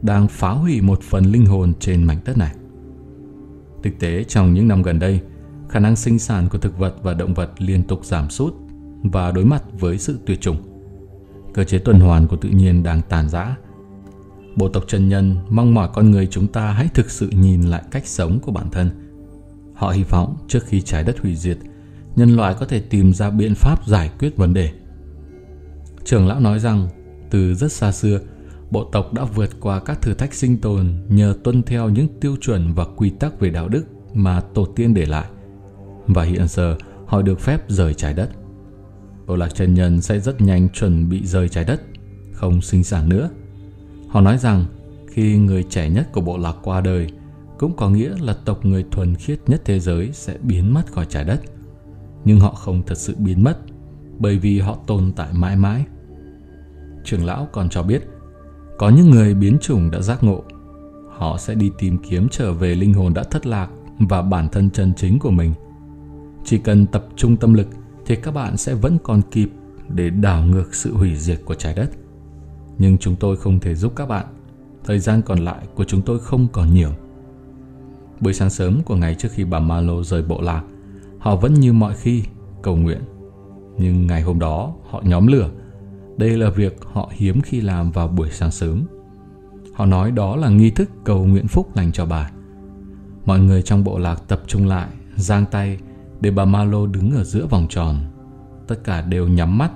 đang 0.02 0.28
phá 0.28 0.50
hủy 0.50 0.80
một 0.80 1.02
phần 1.02 1.24
linh 1.24 1.46
hồn 1.46 1.72
trên 1.80 2.04
mảnh 2.04 2.18
đất 2.24 2.38
này. 2.38 2.54
Thực 3.82 3.98
tế 3.98 4.24
trong 4.24 4.54
những 4.54 4.68
năm 4.68 4.82
gần 4.82 4.98
đây, 4.98 5.20
khả 5.68 5.80
năng 5.80 5.96
sinh 5.96 6.18
sản 6.18 6.48
của 6.48 6.58
thực 6.58 6.78
vật 6.78 6.94
và 7.02 7.14
động 7.14 7.34
vật 7.34 7.50
liên 7.58 7.82
tục 7.82 8.04
giảm 8.04 8.30
sút 8.30 8.54
và 9.02 9.30
đối 9.30 9.44
mặt 9.44 9.62
với 9.80 9.98
sự 9.98 10.18
tuyệt 10.26 10.40
chủng. 10.40 10.56
Cơ 11.54 11.64
chế 11.64 11.78
tuần 11.78 12.00
hoàn 12.00 12.26
của 12.26 12.36
tự 12.36 12.48
nhiên 12.48 12.82
đang 12.82 13.00
tàn 13.08 13.28
rã. 13.28 13.56
Bộ 14.60 14.68
tộc 14.68 14.84
Trần 14.88 15.08
nhân 15.08 15.36
mong 15.48 15.74
mỏi 15.74 15.88
con 15.92 16.10
người 16.10 16.26
chúng 16.26 16.46
ta 16.46 16.70
hãy 16.70 16.88
thực 16.94 17.10
sự 17.10 17.28
nhìn 17.28 17.62
lại 17.62 17.82
cách 17.90 18.06
sống 18.06 18.38
của 18.40 18.52
bản 18.52 18.70
thân. 18.70 18.90
Họ 19.74 19.90
hy 19.90 20.02
vọng 20.02 20.36
trước 20.48 20.64
khi 20.66 20.80
trái 20.80 21.04
đất 21.04 21.18
hủy 21.18 21.36
diệt, 21.36 21.58
nhân 22.16 22.36
loại 22.36 22.54
có 22.60 22.66
thể 22.66 22.80
tìm 22.80 23.14
ra 23.14 23.30
biện 23.30 23.54
pháp 23.54 23.86
giải 23.86 24.10
quyết 24.18 24.36
vấn 24.36 24.54
đề. 24.54 24.70
Trưởng 26.04 26.26
lão 26.26 26.40
nói 26.40 26.58
rằng, 26.58 26.88
từ 27.30 27.54
rất 27.54 27.72
xa 27.72 27.92
xưa, 27.92 28.20
bộ 28.70 28.84
tộc 28.84 29.12
đã 29.12 29.24
vượt 29.24 29.50
qua 29.60 29.80
các 29.80 30.02
thử 30.02 30.14
thách 30.14 30.34
sinh 30.34 30.58
tồn 30.58 30.86
nhờ 31.08 31.34
tuân 31.44 31.62
theo 31.62 31.88
những 31.88 32.08
tiêu 32.20 32.36
chuẩn 32.40 32.74
và 32.74 32.84
quy 32.96 33.10
tắc 33.10 33.40
về 33.40 33.50
đạo 33.50 33.68
đức 33.68 33.84
mà 34.14 34.40
tổ 34.40 34.64
tiên 34.64 34.94
để 34.94 35.06
lại. 35.06 35.26
Và 36.06 36.22
hiện 36.22 36.48
giờ, 36.48 36.76
họ 37.06 37.22
được 37.22 37.40
phép 37.40 37.68
rời 37.68 37.94
trái 37.94 38.14
đất. 38.14 38.30
Bộ 39.26 39.36
lạc 39.36 39.54
Trần 39.54 39.74
nhân 39.74 40.00
sẽ 40.00 40.20
rất 40.20 40.40
nhanh 40.40 40.68
chuẩn 40.68 41.08
bị 41.08 41.26
rời 41.26 41.48
trái 41.48 41.64
đất, 41.64 41.82
không 42.32 42.62
sinh 42.62 42.84
sản 42.84 43.08
nữa. 43.08 43.30
Họ 44.10 44.20
nói 44.20 44.38
rằng, 44.38 44.64
khi 45.08 45.38
người 45.38 45.62
trẻ 45.62 45.90
nhất 45.90 46.12
của 46.12 46.20
bộ 46.20 46.38
lạc 46.38 46.56
qua 46.62 46.80
đời, 46.80 47.10
cũng 47.58 47.76
có 47.76 47.90
nghĩa 47.90 48.12
là 48.20 48.34
tộc 48.44 48.64
người 48.64 48.84
thuần 48.90 49.14
khiết 49.14 49.40
nhất 49.46 49.62
thế 49.64 49.80
giới 49.80 50.10
sẽ 50.12 50.36
biến 50.42 50.74
mất 50.74 50.92
khỏi 50.92 51.06
trái 51.08 51.24
đất. 51.24 51.40
Nhưng 52.24 52.40
họ 52.40 52.50
không 52.50 52.82
thật 52.86 52.98
sự 52.98 53.14
biến 53.18 53.44
mất, 53.44 53.58
bởi 54.18 54.38
vì 54.38 54.60
họ 54.60 54.78
tồn 54.86 55.12
tại 55.16 55.28
mãi 55.32 55.56
mãi. 55.56 55.84
Trưởng 57.04 57.24
lão 57.24 57.48
còn 57.52 57.68
cho 57.68 57.82
biết 57.82 58.08
có 58.78 58.88
những 58.88 59.10
người 59.10 59.34
biến 59.34 59.58
chủng 59.60 59.90
đã 59.90 60.00
giác 60.00 60.24
ngộ. 60.24 60.44
Họ 61.08 61.38
sẽ 61.38 61.54
đi 61.54 61.70
tìm 61.78 61.98
kiếm 61.98 62.28
trở 62.30 62.52
về 62.52 62.74
linh 62.74 62.94
hồn 62.94 63.14
đã 63.14 63.22
thất 63.22 63.46
lạc 63.46 63.68
và 63.98 64.22
bản 64.22 64.48
thân 64.48 64.70
chân 64.70 64.92
chính 64.96 65.18
của 65.18 65.30
mình. 65.30 65.52
Chỉ 66.44 66.58
cần 66.58 66.86
tập 66.86 67.06
trung 67.16 67.36
tâm 67.36 67.54
lực 67.54 67.66
thì 68.06 68.16
các 68.16 68.34
bạn 68.34 68.56
sẽ 68.56 68.74
vẫn 68.74 68.98
còn 69.02 69.22
kịp 69.30 69.50
để 69.88 70.10
đảo 70.10 70.42
ngược 70.42 70.74
sự 70.74 70.94
hủy 70.94 71.16
diệt 71.16 71.40
của 71.44 71.54
trái 71.54 71.74
đất 71.74 71.90
nhưng 72.80 72.98
chúng 72.98 73.16
tôi 73.16 73.36
không 73.36 73.60
thể 73.60 73.74
giúp 73.74 73.92
các 73.96 74.08
bạn 74.08 74.26
thời 74.84 74.98
gian 74.98 75.22
còn 75.22 75.38
lại 75.38 75.66
của 75.74 75.84
chúng 75.84 76.02
tôi 76.02 76.18
không 76.18 76.46
còn 76.52 76.74
nhiều 76.74 76.90
buổi 78.20 78.34
sáng 78.34 78.50
sớm 78.50 78.82
của 78.84 78.96
ngày 78.96 79.14
trước 79.14 79.28
khi 79.32 79.44
bà 79.44 79.58
malo 79.58 80.02
rời 80.02 80.22
bộ 80.22 80.40
lạc 80.40 80.62
Họ 81.20 81.36
vẫn 81.36 81.54
như 81.54 81.72
mọi 81.72 81.94
khi 81.94 82.24
cầu 82.62 82.76
nguyện. 82.76 83.00
Nhưng 83.78 84.06
ngày 84.06 84.22
hôm 84.22 84.38
đó 84.38 84.74
họ 84.90 85.02
nhóm 85.04 85.26
lửa. 85.26 85.50
Đây 86.16 86.30
là 86.30 86.50
việc 86.50 86.78
họ 86.92 87.10
hiếm 87.12 87.40
khi 87.40 87.60
làm 87.60 87.90
vào 87.90 88.08
buổi 88.08 88.30
sáng 88.30 88.50
sớm. 88.50 88.84
Họ 89.74 89.86
nói 89.86 90.10
đó 90.10 90.36
là 90.36 90.48
nghi 90.48 90.70
thức 90.70 90.90
cầu 91.04 91.24
nguyện 91.24 91.48
phúc 91.48 91.76
lành 91.76 91.92
cho 91.92 92.06
bà. 92.06 92.30
Mọi 93.26 93.40
người 93.40 93.62
trong 93.62 93.84
bộ 93.84 93.98
lạc 93.98 94.22
tập 94.28 94.42
trung 94.46 94.66
lại, 94.66 94.88
giang 95.16 95.44
tay 95.50 95.78
để 96.20 96.30
bà 96.30 96.44
Malo 96.44 96.86
đứng 96.86 97.10
ở 97.10 97.24
giữa 97.24 97.46
vòng 97.46 97.66
tròn. 97.68 97.96
Tất 98.66 98.84
cả 98.84 99.00
đều 99.00 99.28
nhắm 99.28 99.58
mắt, 99.58 99.72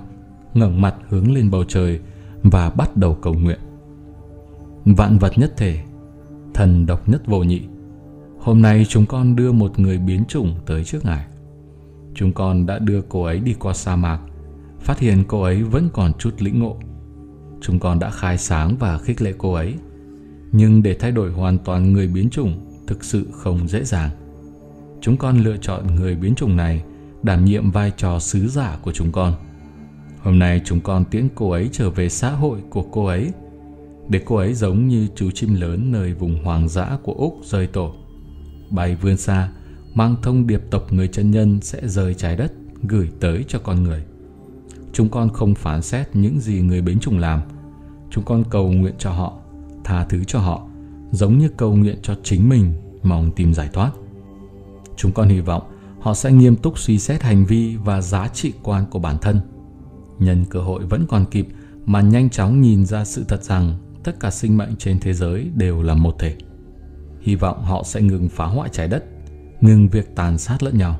ngẩng 0.53 0.81
mặt 0.81 0.95
hướng 1.09 1.33
lên 1.33 1.51
bầu 1.51 1.63
trời 1.63 1.99
và 2.51 2.69
bắt 2.69 2.97
đầu 2.97 3.17
cầu 3.21 3.33
nguyện. 3.33 3.59
Vạn 4.85 5.17
vật 5.17 5.37
nhất 5.37 5.53
thể, 5.57 5.79
thần 6.53 6.85
độc 6.85 7.09
nhất 7.09 7.21
vô 7.27 7.43
nhị. 7.43 7.61
Hôm 8.39 8.61
nay 8.61 8.85
chúng 8.89 9.05
con 9.05 9.35
đưa 9.35 9.51
một 9.51 9.79
người 9.79 9.97
biến 9.97 10.23
chủng 10.27 10.55
tới 10.65 10.83
trước 10.83 11.05
ngài. 11.05 11.25
Chúng 12.15 12.33
con 12.33 12.65
đã 12.65 12.79
đưa 12.79 13.01
cô 13.01 13.23
ấy 13.23 13.39
đi 13.39 13.53
qua 13.59 13.73
sa 13.73 13.95
mạc, 13.95 14.19
phát 14.79 14.99
hiện 14.99 15.23
cô 15.27 15.41
ấy 15.41 15.63
vẫn 15.63 15.89
còn 15.93 16.13
chút 16.13 16.35
lĩnh 16.39 16.59
ngộ. 16.59 16.77
Chúng 17.61 17.79
con 17.79 17.99
đã 17.99 18.09
khai 18.09 18.37
sáng 18.37 18.75
và 18.79 18.97
khích 18.97 19.21
lệ 19.21 19.33
cô 19.37 19.53
ấy. 19.53 19.73
Nhưng 20.51 20.83
để 20.83 20.93
thay 20.99 21.11
đổi 21.11 21.31
hoàn 21.31 21.57
toàn 21.57 21.93
người 21.93 22.07
biến 22.07 22.29
chủng 22.29 22.65
thực 22.87 23.03
sự 23.03 23.27
không 23.31 23.67
dễ 23.67 23.83
dàng. 23.83 24.09
Chúng 25.01 25.17
con 25.17 25.37
lựa 25.37 25.57
chọn 25.57 25.95
người 25.95 26.15
biến 26.15 26.35
chủng 26.35 26.55
này 26.55 26.83
đảm 27.23 27.45
nhiệm 27.45 27.71
vai 27.71 27.91
trò 27.97 28.19
sứ 28.19 28.47
giả 28.47 28.77
của 28.81 28.91
chúng 28.91 29.11
con. 29.11 29.33
Hôm 30.25 30.39
nay 30.39 30.61
chúng 30.65 30.79
con 30.79 31.05
tiễn 31.05 31.27
cô 31.35 31.51
ấy 31.51 31.69
trở 31.71 31.89
về 31.89 32.09
xã 32.09 32.29
hội 32.29 32.59
của 32.69 32.83
cô 32.91 33.05
ấy 33.05 33.31
để 34.09 34.21
cô 34.25 34.35
ấy 34.35 34.53
giống 34.53 34.87
như 34.87 35.07
chú 35.15 35.31
chim 35.31 35.53
lớn 35.53 35.91
nơi 35.91 36.13
vùng 36.13 36.43
hoàng 36.43 36.69
dã 36.69 36.97
của 37.03 37.13
Úc 37.13 37.39
rời 37.43 37.67
tổ. 37.67 37.93
Bay 38.69 38.95
vươn 38.95 39.17
xa, 39.17 39.51
mang 39.93 40.15
thông 40.21 40.47
điệp 40.47 40.61
tộc 40.71 40.93
người 40.93 41.07
chân 41.07 41.31
nhân 41.31 41.59
sẽ 41.61 41.87
rời 41.87 42.13
trái 42.13 42.35
đất 42.35 42.53
gửi 42.83 43.09
tới 43.19 43.45
cho 43.47 43.59
con 43.59 43.83
người. 43.83 44.03
Chúng 44.93 45.09
con 45.09 45.29
không 45.33 45.55
phán 45.55 45.81
xét 45.81 46.15
những 46.15 46.39
gì 46.39 46.61
người 46.61 46.81
bến 46.81 46.99
trùng 46.99 47.19
làm. 47.19 47.41
Chúng 48.09 48.23
con 48.23 48.43
cầu 48.49 48.71
nguyện 48.71 48.93
cho 48.97 49.11
họ, 49.11 49.33
tha 49.83 50.05
thứ 50.05 50.23
cho 50.23 50.39
họ, 50.39 50.67
giống 51.11 51.37
như 51.37 51.49
cầu 51.57 51.75
nguyện 51.75 51.97
cho 52.01 52.15
chính 52.23 52.49
mình 52.49 52.73
mong 53.03 53.31
tìm 53.31 53.53
giải 53.53 53.69
thoát. 53.73 53.91
Chúng 54.97 55.11
con 55.11 55.29
hy 55.29 55.39
vọng 55.39 55.63
họ 55.99 56.13
sẽ 56.13 56.31
nghiêm 56.31 56.55
túc 56.55 56.79
suy 56.79 56.99
xét 56.99 57.21
hành 57.21 57.45
vi 57.45 57.75
và 57.75 58.01
giá 58.01 58.27
trị 58.27 58.53
quan 58.63 58.85
của 58.91 58.99
bản 58.99 59.17
thân. 59.21 59.39
Nhân 60.19 60.45
cơ 60.49 60.59
hội 60.59 60.85
vẫn 60.85 61.05
còn 61.07 61.25
kịp 61.31 61.47
mà 61.85 62.01
nhanh 62.01 62.29
chóng 62.29 62.61
nhìn 62.61 62.85
ra 62.85 63.05
sự 63.05 63.25
thật 63.27 63.43
rằng 63.43 63.73
tất 64.03 64.19
cả 64.19 64.31
sinh 64.31 64.57
mệnh 64.57 64.75
trên 64.75 64.99
thế 64.99 65.13
giới 65.13 65.51
đều 65.55 65.81
là 65.81 65.95
một 65.95 66.15
thể. 66.19 66.35
Hy 67.21 67.35
vọng 67.35 67.63
họ 67.63 67.83
sẽ 67.83 68.01
ngừng 68.01 68.29
phá 68.29 68.45
hoại 68.45 68.69
trái 68.69 68.87
đất, 68.87 69.03
ngừng 69.61 69.89
việc 69.89 70.15
tàn 70.15 70.37
sát 70.37 70.63
lẫn 70.63 70.77
nhau. 70.77 70.99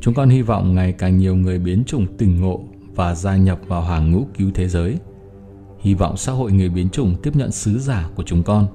Chúng 0.00 0.14
con 0.14 0.28
hy 0.28 0.42
vọng 0.42 0.74
ngày 0.74 0.92
càng 0.92 1.18
nhiều 1.18 1.36
người 1.36 1.58
biến 1.58 1.82
chủng 1.86 2.16
tỉnh 2.16 2.40
ngộ 2.40 2.60
và 2.94 3.14
gia 3.14 3.36
nhập 3.36 3.60
vào 3.66 3.82
hàng 3.82 4.12
ngũ 4.12 4.26
cứu 4.38 4.50
thế 4.54 4.68
giới. 4.68 4.98
Hy 5.80 5.94
vọng 5.94 6.16
xã 6.16 6.32
hội 6.32 6.52
người 6.52 6.68
biến 6.68 6.88
chủng 6.88 7.16
tiếp 7.22 7.36
nhận 7.36 7.52
sứ 7.52 7.78
giả 7.78 8.10
của 8.14 8.22
chúng 8.22 8.42
con, 8.42 8.66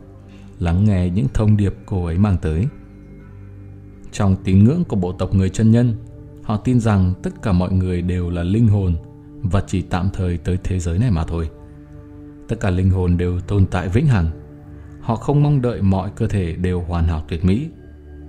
lắng 0.59 0.85
nghe 0.85 1.09
những 1.09 1.27
thông 1.33 1.57
điệp 1.57 1.75
cô 1.85 2.05
ấy 2.05 2.17
mang 2.17 2.37
tới. 2.41 2.65
Trong 4.11 4.35
tín 4.43 4.63
ngưỡng 4.63 4.83
của 4.83 4.95
bộ 4.95 5.11
tộc 5.11 5.33
người 5.33 5.49
chân 5.49 5.71
nhân, 5.71 5.93
họ 6.43 6.57
tin 6.57 6.79
rằng 6.79 7.13
tất 7.23 7.41
cả 7.41 7.51
mọi 7.51 7.71
người 7.71 8.01
đều 8.01 8.29
là 8.29 8.43
linh 8.43 8.67
hồn 8.67 8.95
và 9.43 9.63
chỉ 9.67 9.81
tạm 9.81 10.09
thời 10.13 10.37
tới 10.37 10.57
thế 10.63 10.79
giới 10.79 10.99
này 10.99 11.11
mà 11.11 11.23
thôi. 11.23 11.49
Tất 12.47 12.55
cả 12.59 12.69
linh 12.69 12.89
hồn 12.89 13.17
đều 13.17 13.39
tồn 13.39 13.65
tại 13.65 13.89
vĩnh 13.89 14.07
hằng. 14.07 14.27
Họ 15.01 15.15
không 15.15 15.43
mong 15.43 15.61
đợi 15.61 15.81
mọi 15.81 16.11
cơ 16.15 16.27
thể 16.27 16.53
đều 16.55 16.81
hoàn 16.81 17.07
hảo 17.07 17.23
tuyệt 17.27 17.45
mỹ, 17.45 17.69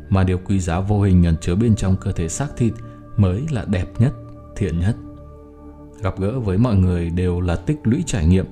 mà 0.08 0.24
điều 0.24 0.38
quý 0.38 0.60
giá 0.60 0.80
vô 0.80 1.02
hình 1.02 1.24
ẩn 1.24 1.36
chứa 1.40 1.54
bên 1.54 1.76
trong 1.76 1.96
cơ 2.00 2.12
thể 2.12 2.28
xác 2.28 2.56
thịt 2.56 2.72
mới 3.16 3.42
là 3.50 3.64
đẹp 3.68 3.86
nhất, 3.98 4.12
thiện 4.56 4.80
nhất. 4.80 4.96
Gặp 6.02 6.18
gỡ 6.18 6.40
với 6.40 6.58
mọi 6.58 6.76
người 6.76 7.10
đều 7.10 7.40
là 7.40 7.56
tích 7.56 7.78
lũy 7.84 8.02
trải 8.06 8.26
nghiệm 8.26 8.46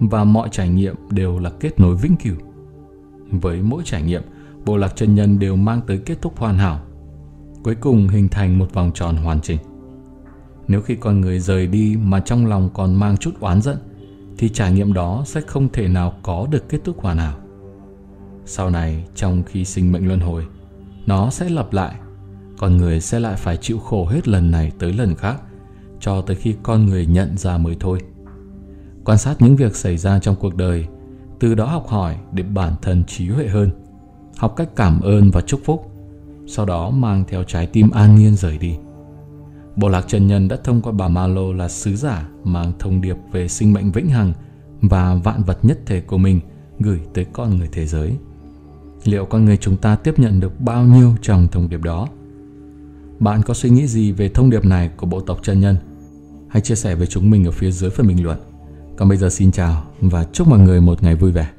và 0.00 0.24
mọi 0.24 0.48
trải 0.52 0.68
nghiệm 0.68 0.94
đều 1.10 1.38
là 1.38 1.50
kết 1.50 1.80
nối 1.80 1.96
vĩnh 1.96 2.16
cửu. 2.16 2.36
Với 3.30 3.62
mỗi 3.62 3.82
trải 3.84 4.02
nghiệm, 4.02 4.22
bộ 4.64 4.76
lạc 4.76 4.96
chân 4.96 5.14
nhân 5.14 5.38
đều 5.38 5.56
mang 5.56 5.80
tới 5.86 5.98
kết 5.98 6.22
thúc 6.22 6.38
hoàn 6.38 6.58
hảo, 6.58 6.80
cuối 7.62 7.74
cùng 7.74 8.08
hình 8.08 8.28
thành 8.28 8.58
một 8.58 8.74
vòng 8.74 8.90
tròn 8.94 9.16
hoàn 9.16 9.40
chỉnh. 9.40 9.58
Nếu 10.70 10.82
khi 10.82 10.96
con 10.96 11.20
người 11.20 11.38
rời 11.38 11.66
đi 11.66 11.96
mà 12.02 12.20
trong 12.20 12.46
lòng 12.46 12.70
còn 12.74 12.94
mang 12.94 13.16
chút 13.16 13.40
oán 13.40 13.62
giận, 13.62 13.76
thì 14.38 14.48
trải 14.48 14.72
nghiệm 14.72 14.92
đó 14.92 15.22
sẽ 15.26 15.40
không 15.40 15.68
thể 15.72 15.88
nào 15.88 16.14
có 16.22 16.46
được 16.50 16.68
kết 16.68 16.78
thúc 16.84 17.00
hoàn 17.00 17.18
hảo. 17.18 17.38
Sau 18.44 18.70
này, 18.70 19.04
trong 19.14 19.42
khi 19.46 19.64
sinh 19.64 19.92
mệnh 19.92 20.08
luân 20.08 20.20
hồi, 20.20 20.46
nó 21.06 21.30
sẽ 21.30 21.48
lặp 21.48 21.72
lại, 21.72 21.94
con 22.58 22.76
người 22.76 23.00
sẽ 23.00 23.20
lại 23.20 23.36
phải 23.36 23.56
chịu 23.56 23.78
khổ 23.78 24.06
hết 24.06 24.28
lần 24.28 24.50
này 24.50 24.72
tới 24.78 24.92
lần 24.92 25.14
khác, 25.14 25.40
cho 26.00 26.20
tới 26.20 26.36
khi 26.36 26.54
con 26.62 26.86
người 26.86 27.06
nhận 27.06 27.36
ra 27.36 27.58
mới 27.58 27.76
thôi. 27.80 28.00
Quan 29.04 29.18
sát 29.18 29.42
những 29.42 29.56
việc 29.56 29.76
xảy 29.76 29.96
ra 29.96 30.18
trong 30.18 30.36
cuộc 30.36 30.56
đời, 30.56 30.86
từ 31.40 31.54
đó 31.54 31.66
học 31.66 31.86
hỏi 31.88 32.16
để 32.32 32.42
bản 32.42 32.72
thân 32.82 33.04
trí 33.04 33.28
huệ 33.28 33.48
hơn, 33.48 33.70
học 34.36 34.54
cách 34.56 34.68
cảm 34.76 35.00
ơn 35.00 35.30
và 35.30 35.40
chúc 35.40 35.60
phúc, 35.64 35.92
sau 36.46 36.66
đó 36.66 36.90
mang 36.90 37.24
theo 37.28 37.44
trái 37.44 37.66
tim 37.66 37.90
an 37.90 38.16
nhiên 38.16 38.36
rời 38.36 38.58
đi. 38.58 38.76
Bộ 39.76 39.88
lạc 39.88 40.04
trần 40.08 40.26
nhân 40.26 40.48
đã 40.48 40.56
thông 40.64 40.82
qua 40.82 40.92
bà 40.92 41.08
ma 41.08 41.26
lô 41.26 41.52
là 41.52 41.68
sứ 41.68 41.96
giả 41.96 42.28
mang 42.44 42.72
thông 42.78 43.00
điệp 43.00 43.16
về 43.32 43.48
sinh 43.48 43.72
mệnh 43.72 43.92
vĩnh 43.92 44.08
hằng 44.08 44.32
và 44.80 45.14
vạn 45.14 45.42
vật 45.42 45.58
nhất 45.62 45.78
thể 45.86 46.00
của 46.00 46.18
mình 46.18 46.40
gửi 46.78 47.00
tới 47.14 47.26
con 47.32 47.58
người 47.58 47.68
thế 47.72 47.86
giới. 47.86 48.16
Liệu 49.04 49.24
con 49.24 49.44
người 49.44 49.56
chúng 49.56 49.76
ta 49.76 49.96
tiếp 49.96 50.14
nhận 50.18 50.40
được 50.40 50.60
bao 50.60 50.84
nhiêu 50.84 51.14
trong 51.22 51.48
thông 51.48 51.68
điệp 51.68 51.82
đó? 51.82 52.08
Bạn 53.18 53.42
có 53.42 53.54
suy 53.54 53.70
nghĩ 53.70 53.86
gì 53.86 54.12
về 54.12 54.28
thông 54.28 54.50
điệp 54.50 54.64
này 54.64 54.90
của 54.96 55.06
bộ 55.06 55.20
tộc 55.20 55.38
trần 55.42 55.60
nhân? 55.60 55.76
Hãy 56.48 56.60
chia 56.60 56.74
sẻ 56.74 56.94
với 56.94 57.06
chúng 57.06 57.30
mình 57.30 57.44
ở 57.44 57.50
phía 57.50 57.70
dưới 57.70 57.90
phần 57.90 58.06
bình 58.06 58.24
luận. 58.24 58.38
Còn 58.96 59.08
bây 59.08 59.18
giờ 59.18 59.30
xin 59.30 59.52
chào 59.52 59.84
và 60.00 60.24
chúc 60.24 60.48
mọi 60.48 60.58
người 60.58 60.80
một 60.80 61.02
ngày 61.02 61.14
vui 61.14 61.32
vẻ. 61.32 61.50